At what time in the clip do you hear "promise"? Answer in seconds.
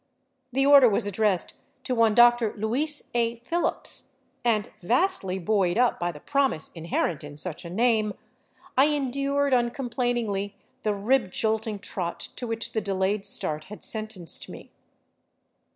6.19-6.71